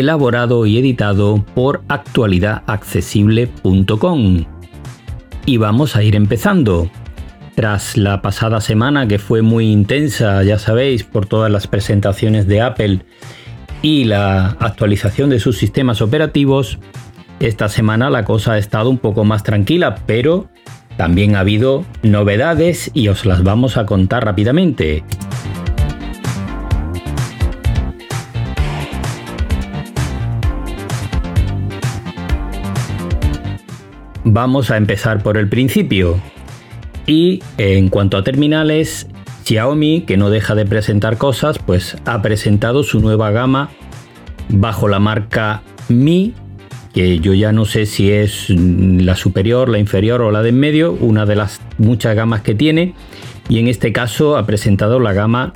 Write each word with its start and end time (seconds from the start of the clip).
elaborado 0.00 0.66
y 0.66 0.78
editado 0.78 1.44
por 1.54 1.82
actualidadaccesible.com. 1.88 4.44
Y 5.46 5.56
vamos 5.56 5.96
a 5.96 6.02
ir 6.02 6.16
empezando. 6.16 6.90
Tras 7.54 7.96
la 7.96 8.20
pasada 8.22 8.60
semana 8.60 9.08
que 9.08 9.18
fue 9.18 9.42
muy 9.42 9.72
intensa, 9.72 10.42
ya 10.44 10.58
sabéis, 10.58 11.02
por 11.02 11.26
todas 11.26 11.50
las 11.50 11.66
presentaciones 11.66 12.46
de 12.46 12.60
Apple 12.60 13.00
y 13.82 14.04
la 14.04 14.50
actualización 14.60 15.30
de 15.30 15.40
sus 15.40 15.58
sistemas 15.58 16.00
operativos, 16.00 16.78
esta 17.40 17.68
semana 17.68 18.10
la 18.10 18.24
cosa 18.24 18.52
ha 18.52 18.58
estado 18.58 18.90
un 18.90 18.98
poco 18.98 19.24
más 19.24 19.42
tranquila, 19.42 19.96
pero 20.06 20.48
también 20.96 21.36
ha 21.36 21.40
habido 21.40 21.84
novedades 22.02 22.90
y 22.94 23.08
os 23.08 23.24
las 23.24 23.44
vamos 23.44 23.76
a 23.76 23.86
contar 23.86 24.24
rápidamente. 24.24 25.04
Vamos 34.38 34.70
a 34.70 34.76
empezar 34.76 35.20
por 35.20 35.36
el 35.36 35.48
principio. 35.48 36.20
Y 37.08 37.42
en 37.56 37.88
cuanto 37.88 38.16
a 38.16 38.22
terminales, 38.22 39.08
Xiaomi, 39.44 40.02
que 40.02 40.16
no 40.16 40.30
deja 40.30 40.54
de 40.54 40.64
presentar 40.64 41.18
cosas, 41.18 41.58
pues 41.58 41.96
ha 42.04 42.22
presentado 42.22 42.84
su 42.84 43.00
nueva 43.00 43.32
gama 43.32 43.70
bajo 44.48 44.86
la 44.86 45.00
marca 45.00 45.62
Mi, 45.88 46.34
que 46.94 47.18
yo 47.18 47.34
ya 47.34 47.50
no 47.50 47.64
sé 47.64 47.84
si 47.84 48.12
es 48.12 48.48
la 48.50 49.16
superior, 49.16 49.68
la 49.68 49.80
inferior 49.80 50.22
o 50.22 50.30
la 50.30 50.42
de 50.42 50.50
en 50.50 50.60
medio, 50.60 50.92
una 50.92 51.26
de 51.26 51.34
las 51.34 51.60
muchas 51.76 52.14
gamas 52.14 52.42
que 52.42 52.54
tiene. 52.54 52.94
Y 53.48 53.58
en 53.58 53.66
este 53.66 53.92
caso 53.92 54.36
ha 54.36 54.46
presentado 54.46 55.00
la 55.00 55.14
gama 55.14 55.52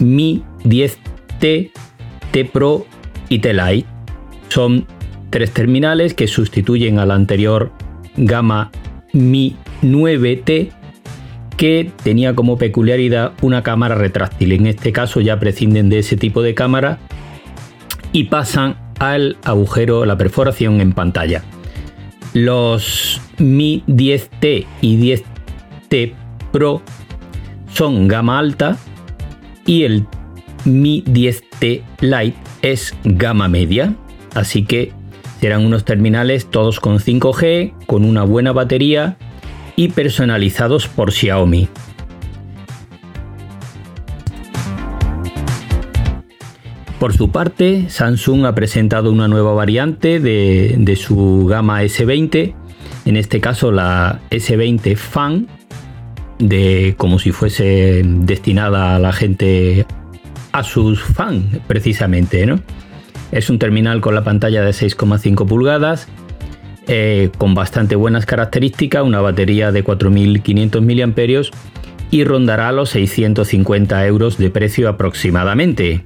Mi 0.00 0.42
10T, 0.64 1.70
T 2.32 2.44
Pro 2.46 2.86
y 3.28 3.38
T 3.38 3.54
Lite. 3.54 3.86
Son 4.48 4.84
tres 5.30 5.52
terminales 5.52 6.12
que 6.12 6.26
sustituyen 6.26 6.98
a 6.98 7.06
la 7.06 7.14
anterior 7.14 7.70
gama 8.16 8.70
Mi 9.12 9.56
9T 9.82 10.70
que 11.56 11.90
tenía 12.02 12.34
como 12.34 12.58
peculiaridad 12.58 13.32
una 13.42 13.62
cámara 13.62 13.94
retráctil. 13.94 14.52
En 14.52 14.66
este 14.66 14.92
caso 14.92 15.20
ya 15.20 15.40
prescinden 15.40 15.88
de 15.88 16.00
ese 16.00 16.16
tipo 16.16 16.42
de 16.42 16.54
cámara 16.54 16.98
y 18.12 18.24
pasan 18.24 18.76
al 18.98 19.36
agujero, 19.44 20.04
la 20.04 20.16
perforación 20.16 20.80
en 20.80 20.92
pantalla. 20.92 21.42
Los 22.34 23.20
Mi 23.38 23.82
10T 23.86 24.66
y 24.80 24.98
10T 24.98 26.14
Pro 26.52 26.82
son 27.72 28.08
gama 28.08 28.38
alta 28.38 28.76
y 29.64 29.84
el 29.84 30.06
Mi 30.64 31.02
10T 31.04 31.82
Lite 32.00 32.36
es 32.62 32.94
gama 33.04 33.48
media. 33.48 33.94
Así 34.34 34.64
que 34.64 34.92
Serán 35.40 35.64
unos 35.64 35.84
terminales 35.84 36.46
todos 36.46 36.80
con 36.80 36.98
5G, 36.98 37.86
con 37.86 38.04
una 38.04 38.24
buena 38.24 38.52
batería 38.52 39.16
y 39.76 39.88
personalizados 39.88 40.88
por 40.88 41.12
Xiaomi. 41.12 41.68
Por 46.98 47.12
su 47.12 47.30
parte, 47.30 47.90
Samsung 47.90 48.46
ha 48.46 48.54
presentado 48.54 49.12
una 49.12 49.28
nueva 49.28 49.52
variante 49.52 50.18
de, 50.18 50.96
su 50.96 51.46
gama 51.46 51.82
S20, 51.82 52.54
en 53.04 53.16
este 53.16 53.40
caso 53.40 53.70
la 53.70 54.20
S20 54.30 54.96
Fan, 54.96 55.46
de 56.38 56.94
como 56.96 57.18
si 57.18 57.32
fuese 57.32 58.02
destinada 58.02 58.96
a 58.96 58.98
la 58.98 59.12
gente 59.12 59.86
a 60.52 60.62
sus 60.62 61.02
fans 61.02 61.44
precisamente, 61.66 62.46
¿no? 62.46 62.60
Es 63.32 63.50
un 63.50 63.58
terminal 63.58 64.00
con 64.00 64.14
la 64.14 64.24
pantalla 64.24 64.62
de 64.62 64.70
6,5 64.70 65.46
pulgadas, 65.46 66.08
eh, 66.86 67.30
con 67.38 67.54
bastante 67.54 67.96
buenas 67.96 68.26
características, 68.26 69.02
una 69.02 69.20
batería 69.20 69.72
de 69.72 69.84
4.500 69.84 70.80
mAh 70.80 71.50
y 72.10 72.24
rondará 72.24 72.70
los 72.72 72.90
650 72.90 74.06
euros 74.06 74.38
de 74.38 74.50
precio 74.50 74.88
aproximadamente. 74.88 76.04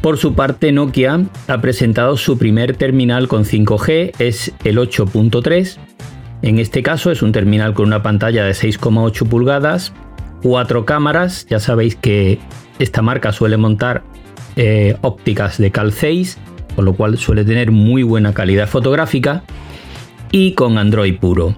Por 0.00 0.16
su 0.16 0.34
parte, 0.34 0.72
Nokia 0.72 1.20
ha 1.48 1.60
presentado 1.60 2.16
su 2.16 2.38
primer 2.38 2.76
terminal 2.76 3.28
con 3.28 3.44
5G, 3.44 4.12
es 4.18 4.52
el 4.64 4.78
8.3. 4.78 5.76
En 6.42 6.58
este 6.58 6.82
caso 6.82 7.10
es 7.10 7.20
un 7.22 7.32
terminal 7.32 7.74
con 7.74 7.86
una 7.86 8.02
pantalla 8.02 8.44
de 8.44 8.52
6,8 8.52 9.28
pulgadas, 9.28 9.92
cuatro 10.42 10.84
cámaras, 10.84 11.46
ya 11.48 11.60
sabéis 11.60 11.96
que 11.96 12.38
esta 12.78 13.02
marca 13.02 13.32
suele 13.32 13.56
montar 13.56 14.02
eh, 14.56 14.96
ópticas 15.02 15.58
de 15.58 15.70
Cal 15.70 15.92
6, 15.92 16.38
con 16.76 16.84
lo 16.84 16.94
cual 16.94 17.18
suele 17.18 17.44
tener 17.44 17.70
muy 17.70 18.02
buena 18.02 18.32
calidad 18.32 18.68
fotográfica 18.68 19.42
y 20.30 20.52
con 20.52 20.78
Android 20.78 21.18
puro. 21.18 21.54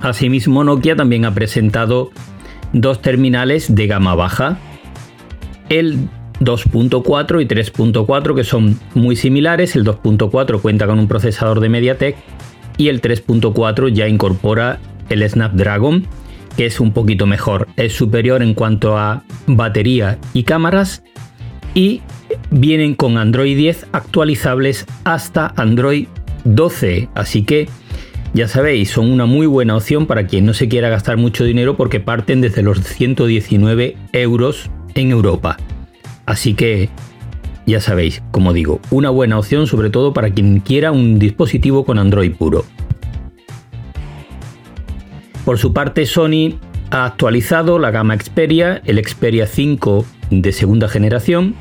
Asimismo, 0.00 0.64
Nokia 0.64 0.96
también 0.96 1.24
ha 1.24 1.34
presentado 1.34 2.10
dos 2.72 3.00
terminales 3.00 3.74
de 3.74 3.86
gama 3.86 4.14
baja, 4.14 4.58
el 5.68 6.08
2.4 6.40 7.42
y 7.42 7.46
3.4 7.46 8.34
que 8.34 8.44
son 8.44 8.78
muy 8.94 9.16
similares. 9.16 9.76
El 9.76 9.84
2.4 9.84 10.60
cuenta 10.60 10.86
con 10.86 10.98
un 10.98 11.08
procesador 11.08 11.60
de 11.60 11.68
MediaTek 11.68 12.16
y 12.76 12.88
el 12.88 13.00
3.4 13.00 13.88
ya 13.92 14.08
incorpora 14.08 14.78
el 15.08 15.28
Snapdragon 15.28 16.06
que 16.56 16.66
es 16.66 16.80
un 16.80 16.92
poquito 16.92 17.26
mejor. 17.26 17.68
Es 17.76 17.92
superior 17.92 18.42
en 18.42 18.54
cuanto 18.54 18.96
a 18.96 19.22
batería 19.46 20.18
y 20.32 20.44
cámaras 20.44 21.02
y 21.74 22.02
vienen 22.50 22.94
con 22.94 23.18
Android 23.18 23.56
10 23.56 23.86
actualizables 23.92 24.86
hasta 25.04 25.52
Android 25.56 26.06
12. 26.44 27.08
Así 27.14 27.44
que 27.44 27.68
ya 28.32 28.48
sabéis, 28.48 28.90
son 28.90 29.10
una 29.12 29.26
muy 29.26 29.46
buena 29.46 29.76
opción 29.76 30.06
para 30.06 30.26
quien 30.26 30.46
no 30.46 30.54
se 30.54 30.68
quiera 30.68 30.88
gastar 30.88 31.16
mucho 31.16 31.44
dinero 31.44 31.76
porque 31.76 32.00
parten 32.00 32.40
desde 32.40 32.62
los 32.62 32.80
119 32.80 33.96
euros 34.12 34.70
en 34.94 35.10
Europa. 35.10 35.56
Así 36.26 36.54
que 36.54 36.88
ya 37.66 37.80
sabéis, 37.80 38.22
como 38.30 38.52
digo, 38.52 38.80
una 38.90 39.10
buena 39.10 39.38
opción 39.38 39.66
sobre 39.66 39.90
todo 39.90 40.12
para 40.12 40.30
quien 40.30 40.60
quiera 40.60 40.92
un 40.92 41.18
dispositivo 41.18 41.84
con 41.84 41.98
Android 41.98 42.32
puro. 42.32 42.64
Por 45.44 45.58
su 45.58 45.72
parte, 45.72 46.06
Sony 46.06 46.58
ha 46.90 47.04
actualizado 47.04 47.78
la 47.78 47.90
gama 47.90 48.16
Xperia, 48.16 48.80
el 48.84 49.04
Xperia 49.04 49.46
5 49.46 50.06
de 50.30 50.52
segunda 50.52 50.88
generación, 50.88 51.54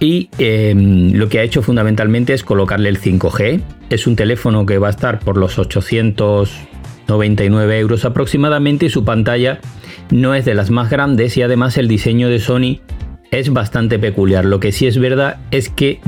y 0.00 0.30
em, 0.38 1.12
lo 1.14 1.28
que 1.28 1.40
ha 1.40 1.42
hecho 1.42 1.60
fundamentalmente 1.62 2.34
es 2.34 2.44
colocarle 2.44 2.88
el 2.88 3.00
5G. 3.00 3.60
Es 3.90 4.06
un 4.06 4.14
teléfono 4.16 4.64
que 4.64 4.78
va 4.78 4.86
a 4.88 4.90
estar 4.90 5.18
por 5.18 5.36
los 5.36 5.58
899 5.58 7.78
euros 7.78 8.04
aproximadamente 8.04 8.86
y 8.86 8.90
su 8.90 9.04
pantalla 9.04 9.60
no 10.10 10.34
es 10.34 10.44
de 10.44 10.54
las 10.54 10.70
más 10.70 10.90
grandes 10.90 11.36
y 11.36 11.42
además 11.42 11.76
el 11.78 11.88
diseño 11.88 12.28
de 12.28 12.38
Sony 12.38 12.78
es 13.30 13.52
bastante 13.52 13.98
peculiar. 13.98 14.44
Lo 14.44 14.60
que 14.60 14.70
sí 14.72 14.86
es 14.86 14.98
verdad 14.98 15.38
es 15.50 15.68
que 15.68 16.00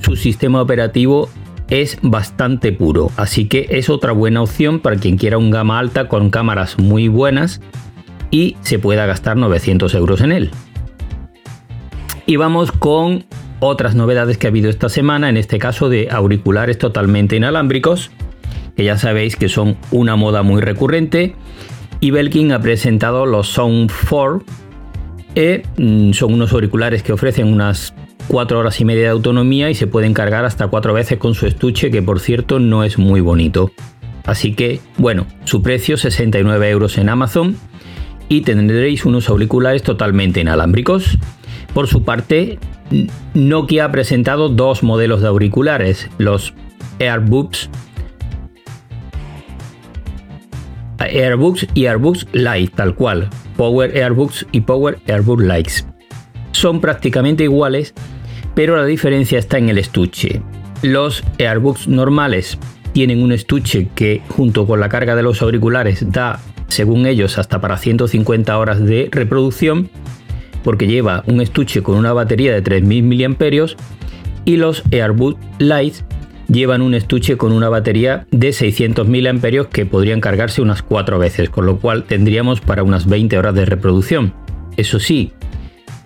su 0.00 0.16
sistema 0.16 0.62
operativo 0.62 1.28
es 1.70 1.98
bastante 2.02 2.72
puro, 2.72 3.10
así 3.16 3.46
que 3.46 3.66
es 3.70 3.88
otra 3.88 4.12
buena 4.12 4.42
opción 4.42 4.80
para 4.80 4.96
quien 4.96 5.16
quiera 5.16 5.38
un 5.38 5.50
gama 5.50 5.78
alta 5.78 6.08
con 6.08 6.30
cámaras 6.30 6.78
muy 6.78 7.08
buenas 7.08 7.60
y 8.30 8.56
se 8.60 8.78
pueda 8.78 9.06
gastar 9.06 9.36
900 9.36 9.94
euros 9.94 10.20
en 10.20 10.32
él. 10.32 10.50
Y 12.26 12.36
vamos 12.36 12.72
con 12.72 13.24
otras 13.60 13.94
novedades 13.94 14.38
que 14.38 14.46
ha 14.46 14.50
habido 14.50 14.70
esta 14.70 14.88
semana, 14.88 15.28
en 15.28 15.36
este 15.36 15.58
caso 15.58 15.88
de 15.88 16.08
auriculares 16.10 16.78
totalmente 16.78 17.36
inalámbricos, 17.36 18.10
que 18.76 18.84
ya 18.84 18.98
sabéis 18.98 19.36
que 19.36 19.48
son 19.48 19.76
una 19.90 20.16
moda 20.16 20.42
muy 20.42 20.60
recurrente. 20.60 21.34
Y 22.00 22.12
Belkin 22.12 22.52
ha 22.52 22.60
presentado 22.60 23.26
los 23.26 23.48
Sound 23.48 23.92
4. 24.08 24.42
Eh, 25.34 25.62
mm, 25.76 26.12
son 26.12 26.34
unos 26.34 26.52
auriculares 26.52 27.02
que 27.02 27.12
ofrecen 27.12 27.52
unas 27.52 27.94
4 28.30 28.60
horas 28.60 28.80
y 28.80 28.84
media 28.84 29.02
de 29.02 29.08
autonomía 29.08 29.70
y 29.70 29.74
se 29.74 29.88
pueden 29.88 30.14
cargar 30.14 30.44
hasta 30.44 30.68
4 30.68 30.94
veces 30.94 31.18
con 31.18 31.34
su 31.34 31.46
estuche, 31.46 31.90
que 31.90 32.00
por 32.00 32.20
cierto 32.20 32.60
no 32.60 32.84
es 32.84 32.96
muy 32.96 33.20
bonito. 33.20 33.72
Así 34.24 34.54
que, 34.54 34.80
bueno, 34.98 35.26
su 35.44 35.62
precio 35.62 35.96
69 35.96 36.70
euros 36.70 36.96
en 36.96 37.08
Amazon 37.08 37.56
y 38.28 38.42
tendréis 38.42 39.04
unos 39.04 39.28
auriculares 39.28 39.82
totalmente 39.82 40.40
inalámbricos. 40.40 41.18
Por 41.74 41.88
su 41.88 42.04
parte, 42.04 42.60
Nokia 43.34 43.86
ha 43.86 43.90
presentado 43.90 44.48
dos 44.48 44.84
modelos 44.84 45.22
de 45.22 45.26
auriculares, 45.26 46.08
los 46.18 46.54
AirBuds 47.00 47.68
AirBuds 51.00 51.66
y 51.74 51.86
AirBuds 51.86 52.28
Lite, 52.32 52.72
tal 52.76 52.94
cual. 52.94 53.28
Power 53.56 53.96
AirBuds 53.96 54.46
y 54.52 54.60
Power 54.60 55.00
AirBuds 55.08 55.42
Lights. 55.42 55.86
Son 56.52 56.80
prácticamente 56.80 57.44
iguales, 57.44 57.94
pero 58.54 58.76
la 58.76 58.84
diferencia 58.84 59.38
está 59.38 59.58
en 59.58 59.68
el 59.68 59.78
estuche. 59.78 60.42
Los 60.82 61.22
AirBuds 61.38 61.88
normales 61.88 62.58
tienen 62.92 63.22
un 63.22 63.32
estuche 63.32 63.88
que 63.94 64.22
junto 64.28 64.66
con 64.66 64.80
la 64.80 64.88
carga 64.88 65.14
de 65.14 65.22
los 65.22 65.42
auriculares 65.42 66.10
da, 66.10 66.40
según 66.68 67.06
ellos, 67.06 67.38
hasta 67.38 67.60
para 67.60 67.76
150 67.76 68.58
horas 68.58 68.84
de 68.84 69.08
reproducción, 69.10 69.90
porque 70.64 70.86
lleva 70.86 71.22
un 71.26 71.40
estuche 71.40 71.82
con 71.82 71.96
una 71.96 72.12
batería 72.12 72.52
de 72.52 72.62
3000 72.62 73.28
mAh 73.28 73.36
y 74.44 74.56
los 74.56 74.82
AirBuds 74.90 75.38
Lite 75.58 75.98
llevan 76.48 76.82
un 76.82 76.94
estuche 76.94 77.36
con 77.36 77.52
una 77.52 77.68
batería 77.68 78.26
de 78.30 78.52
600 78.52 79.08
mAh 79.08 79.68
que 79.70 79.86
podrían 79.86 80.20
cargarse 80.20 80.62
unas 80.62 80.82
4 80.82 81.18
veces, 81.18 81.50
con 81.50 81.66
lo 81.66 81.78
cual 81.78 82.04
tendríamos 82.04 82.60
para 82.60 82.82
unas 82.82 83.06
20 83.06 83.38
horas 83.38 83.54
de 83.54 83.64
reproducción. 83.64 84.34
Eso 84.76 84.98
sí, 84.98 85.32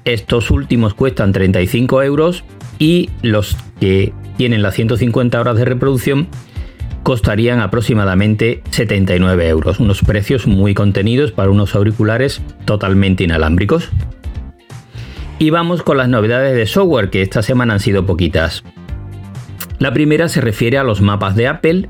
estos 0.04 0.50
últimos 0.50 0.94
cuestan 0.94 1.32
35 1.32 2.02
euros 2.02 2.44
y 2.78 3.10
los 3.22 3.56
que 3.80 4.12
tienen 4.36 4.62
las 4.62 4.74
150 4.74 5.40
horas 5.40 5.56
de 5.56 5.64
reproducción 5.64 6.28
costarían 7.02 7.60
aproximadamente 7.60 8.62
79 8.70 9.48
euros, 9.48 9.78
unos 9.78 10.00
precios 10.00 10.46
muy 10.46 10.74
contenidos 10.74 11.32
para 11.32 11.50
unos 11.50 11.74
auriculares 11.74 12.42
totalmente 12.64 13.24
inalámbricos. 13.24 13.90
Y 15.38 15.50
vamos 15.50 15.82
con 15.82 15.98
las 15.98 16.08
novedades 16.08 16.56
de 16.56 16.66
software, 16.66 17.10
que 17.10 17.20
esta 17.20 17.42
semana 17.42 17.74
han 17.74 17.80
sido 17.80 18.06
poquitas. 18.06 18.64
La 19.78 19.92
primera 19.92 20.28
se 20.28 20.40
refiere 20.40 20.78
a 20.78 20.84
los 20.84 21.02
mapas 21.02 21.36
de 21.36 21.48
Apple, 21.48 21.88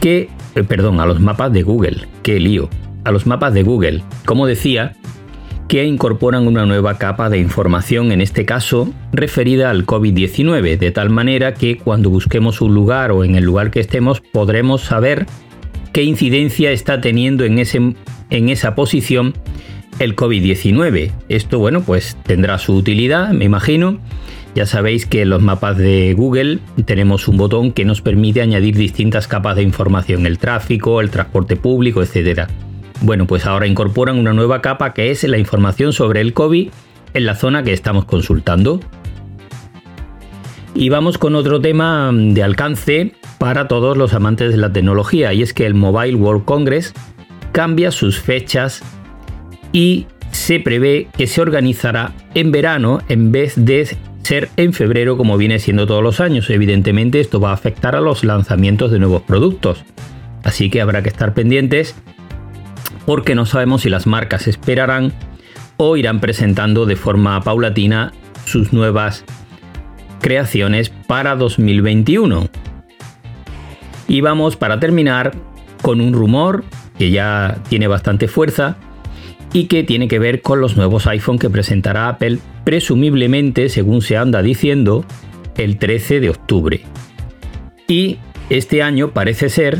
que, 0.00 0.28
eh, 0.54 0.64
perdón, 0.64 1.00
a 1.00 1.06
los 1.06 1.18
mapas 1.18 1.52
de 1.52 1.62
Google, 1.62 2.06
qué 2.22 2.38
lío, 2.38 2.68
a 3.04 3.12
los 3.12 3.26
mapas 3.26 3.54
de 3.54 3.62
Google. 3.62 4.02
Como 4.26 4.46
decía, 4.46 4.96
que 5.68 5.84
incorporan 5.84 6.46
una 6.46 6.64
nueva 6.64 6.98
capa 6.98 7.28
de 7.28 7.38
información, 7.38 8.12
en 8.12 8.20
este 8.20 8.44
caso 8.44 8.88
referida 9.12 9.70
al 9.70 9.84
COVID-19, 9.84 10.78
de 10.78 10.90
tal 10.90 11.10
manera 11.10 11.54
que 11.54 11.76
cuando 11.76 12.10
busquemos 12.10 12.60
un 12.60 12.74
lugar 12.74 13.10
o 13.10 13.24
en 13.24 13.34
el 13.34 13.44
lugar 13.44 13.70
que 13.70 13.80
estemos 13.80 14.20
podremos 14.20 14.82
saber 14.82 15.26
qué 15.92 16.04
incidencia 16.04 16.70
está 16.70 17.00
teniendo 17.00 17.44
en, 17.44 17.58
ese, 17.58 17.94
en 18.30 18.48
esa 18.48 18.74
posición 18.74 19.34
el 19.98 20.14
COVID-19. 20.14 21.10
Esto, 21.28 21.58
bueno, 21.58 21.82
pues 21.82 22.16
tendrá 22.24 22.58
su 22.58 22.74
utilidad, 22.74 23.30
me 23.30 23.44
imagino. 23.44 23.98
Ya 24.54 24.66
sabéis 24.66 25.04
que 25.04 25.22
en 25.22 25.30
los 25.30 25.42
mapas 25.42 25.76
de 25.76 26.14
Google 26.14 26.60
tenemos 26.86 27.28
un 27.28 27.36
botón 27.36 27.72
que 27.72 27.84
nos 27.84 28.00
permite 28.00 28.40
añadir 28.40 28.74
distintas 28.74 29.28
capas 29.28 29.56
de 29.56 29.62
información, 29.62 30.24
el 30.26 30.38
tráfico, 30.38 31.00
el 31.00 31.10
transporte 31.10 31.56
público, 31.56 32.02
etcétera. 32.02 32.48
Bueno, 33.02 33.26
pues 33.26 33.46
ahora 33.46 33.66
incorporan 33.66 34.18
una 34.18 34.32
nueva 34.32 34.62
capa 34.62 34.94
que 34.94 35.10
es 35.10 35.22
la 35.24 35.38
información 35.38 35.92
sobre 35.92 36.20
el 36.20 36.32
COVID 36.32 36.70
en 37.14 37.26
la 37.26 37.34
zona 37.34 37.62
que 37.62 37.72
estamos 37.72 38.04
consultando. 38.04 38.80
Y 40.74 40.88
vamos 40.90 41.18
con 41.18 41.34
otro 41.34 41.60
tema 41.60 42.10
de 42.12 42.42
alcance 42.42 43.14
para 43.38 43.68
todos 43.68 43.96
los 43.96 44.12
amantes 44.12 44.50
de 44.50 44.58
la 44.58 44.72
tecnología 44.72 45.32
y 45.32 45.42
es 45.42 45.54
que 45.54 45.66
el 45.66 45.74
Mobile 45.74 46.16
World 46.16 46.44
Congress 46.44 46.92
cambia 47.52 47.90
sus 47.90 48.20
fechas 48.20 48.82
y 49.72 50.06
se 50.32 50.60
prevé 50.60 51.08
que 51.16 51.26
se 51.26 51.40
organizará 51.40 52.12
en 52.34 52.52
verano 52.52 53.00
en 53.08 53.32
vez 53.32 53.54
de 53.56 53.96
ser 54.22 54.50
en 54.56 54.72
febrero 54.74 55.16
como 55.16 55.38
viene 55.38 55.58
siendo 55.58 55.86
todos 55.86 56.02
los 56.02 56.20
años. 56.20 56.50
Evidentemente 56.50 57.20
esto 57.20 57.40
va 57.40 57.50
a 57.50 57.54
afectar 57.54 57.96
a 57.96 58.00
los 58.00 58.24
lanzamientos 58.24 58.90
de 58.90 58.98
nuevos 58.98 59.22
productos. 59.22 59.84
Así 60.44 60.68
que 60.68 60.80
habrá 60.80 61.02
que 61.02 61.08
estar 61.08 61.32
pendientes 61.32 61.94
porque 63.06 63.34
no 63.34 63.46
sabemos 63.46 63.82
si 63.82 63.88
las 63.88 64.06
marcas 64.06 64.48
esperarán 64.48 65.12
o 65.76 65.96
irán 65.96 66.20
presentando 66.20 66.84
de 66.84 66.96
forma 66.96 67.40
paulatina 67.40 68.12
sus 68.44 68.72
nuevas 68.72 69.24
creaciones 70.20 70.90
para 70.90 71.36
2021. 71.36 72.48
Y 74.08 74.20
vamos 74.20 74.56
para 74.56 74.80
terminar 74.80 75.32
con 75.82 76.00
un 76.00 76.12
rumor 76.12 76.64
que 76.98 77.10
ya 77.10 77.58
tiene 77.68 77.86
bastante 77.86 78.28
fuerza 78.28 78.76
y 79.52 79.66
que 79.66 79.84
tiene 79.84 80.08
que 80.08 80.18
ver 80.18 80.42
con 80.42 80.60
los 80.60 80.76
nuevos 80.76 81.06
iPhone 81.06 81.38
que 81.38 81.50
presentará 81.50 82.08
Apple 82.08 82.38
presumiblemente, 82.64 83.68
según 83.68 84.02
se 84.02 84.16
anda 84.16 84.42
diciendo, 84.42 85.04
el 85.56 85.78
13 85.78 86.20
de 86.20 86.30
octubre. 86.30 86.80
Y 87.86 88.18
este 88.50 88.82
año 88.82 89.10
parece 89.12 89.48
ser, 89.48 89.78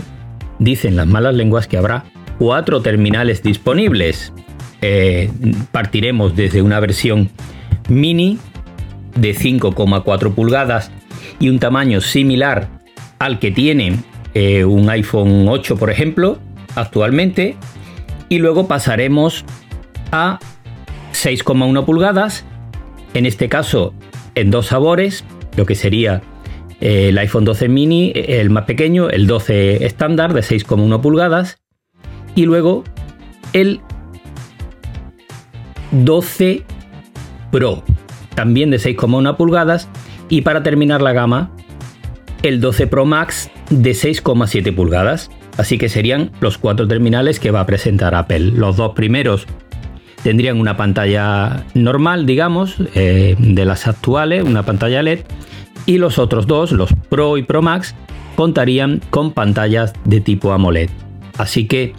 dicen 0.59 0.97
las 0.97 1.07
malas 1.07 1.35
lenguas, 1.35 1.67
que 1.67 1.77
habrá 1.77 2.05
cuatro 2.39 2.83
terminales 2.83 3.43
disponibles. 3.43 4.33
Eh, 4.83 5.31
partiremos 5.73 6.37
desde 6.37 6.63
una 6.63 6.81
versión 6.81 7.31
mini 7.89 8.39
de 9.15 9.35
5,4 9.35 10.35
pulgadas 10.35 10.91
y 11.41 11.49
un 11.49 11.59
tamaño 11.59 12.01
similar 12.01 12.69
al 13.19 13.39
que 13.39 13.51
tiene 13.51 13.99
eh, 14.35 14.65
un 14.65 14.89
iPhone 14.91 15.47
8, 15.49 15.77
por 15.77 15.91
ejemplo, 15.91 16.39
actualmente. 16.75 17.57
Y 18.29 18.39
luego 18.39 18.67
pasaremos 18.67 19.45
a 20.13 20.39
6,1 21.13 21.85
pulgadas, 21.85 22.45
en 23.15 23.25
este 23.25 23.49
caso 23.49 23.95
en 24.35 24.51
dos 24.51 24.67
sabores, 24.67 25.25
lo 25.57 25.65
que 25.65 25.75
sería 25.75 26.23
eh, 26.81 27.09
el 27.09 27.19
iPhone 27.19 27.45
12 27.45 27.69
mini, 27.69 28.13
el 28.15 28.51
más 28.51 28.65
pequeño, 28.65 29.09
el 29.09 29.27
12 29.27 29.87
estándar 29.87 30.35
de 30.35 30.41
6,1 30.41 31.01
pulgadas 31.01 31.59
y 32.37 32.45
luego 32.45 32.85
el 33.53 33.81
12 35.91 36.63
Pro, 37.51 37.83
también 38.37 38.71
de 38.71 38.77
6,1 38.77 39.37
pulgadas. 39.37 39.89
Y 40.29 40.43
para 40.43 40.63
terminar 40.63 41.03
la 41.03 41.13
gama, 41.13 41.51
el 42.43 42.61
12 42.61 42.87
Pro 42.87 43.07
Max 43.07 43.51
de 43.71 43.91
6,7 43.93 44.75
pulgadas. 44.75 45.31
Así 45.57 45.79
que 45.79 45.89
serían 45.89 46.31
los 46.41 46.59
cuatro 46.59 46.87
terminales 46.87 47.41
que 47.41 47.51
va 47.51 47.61
a 47.61 47.67
presentar 47.67 48.15
Apple. 48.15 48.41
Los 48.41 48.77
dos 48.77 48.93
primeros 48.95 49.47
tendrían 50.23 50.61
una 50.61 50.77
pantalla 50.77 51.65
normal, 51.73 52.27
digamos, 52.27 52.77
eh, 52.95 53.37
de 53.39 53.65
las 53.65 53.87
actuales, 53.87 54.45
una 54.45 54.65
pantalla 54.65 55.03
LED. 55.03 55.21
Y 55.87 55.99
los 55.99 56.19
otros 56.19 56.47
dos, 56.47 56.73
los 56.73 56.93
Pro 57.09 57.39
y 57.39 57.45
Pro 57.45 57.63
Max, 57.63 57.95
contarían 58.35 59.01
con 59.09 59.33
pantallas 59.33 59.95
de 60.05 60.21
tipo 60.21 60.53
AMOLED. 60.53 60.91
Así 61.39 61.67
que 61.67 61.95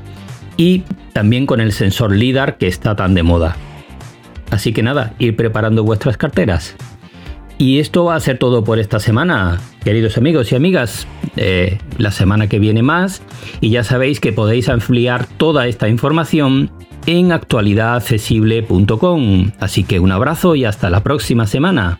y 0.57 0.83
también 1.13 1.45
con 1.45 1.61
el 1.61 1.71
sensor 1.71 2.11
LIDAR 2.11 2.57
que 2.57 2.67
está 2.67 2.95
tan 2.95 3.13
de 3.13 3.23
moda. 3.23 3.55
Así 4.51 4.73
que 4.73 4.83
nada, 4.83 5.13
ir 5.19 5.35
preparando 5.35 5.83
vuestras 5.83 6.17
carteras. 6.17 6.75
Y 7.59 7.79
esto 7.79 8.05
va 8.05 8.13
a 8.15 8.19
ser 8.19 8.37
todo 8.37 8.63
por 8.63 8.77
esta 8.77 8.99
semana, 8.99 9.59
queridos 9.83 10.15
amigos 10.17 10.51
y 10.51 10.55
amigas. 10.55 11.07
Eh, 11.37 11.79
la 11.97 12.11
semana 12.11 12.47
que 12.47 12.59
viene 12.59 12.81
más 12.81 13.21
y 13.61 13.69
ya 13.69 13.83
sabéis 13.83 14.19
que 14.19 14.33
podéis 14.33 14.69
ampliar 14.69 15.25
toda 15.25 15.67
esta 15.67 15.87
información 15.87 16.71
en 17.05 17.31
actualidadaccesible.com. 17.31 19.51
Así 19.59 19.83
que 19.83 19.99
un 19.99 20.11
abrazo 20.11 20.55
y 20.55 20.65
hasta 20.65 20.89
la 20.89 21.03
próxima 21.03 21.45
semana. 21.47 21.99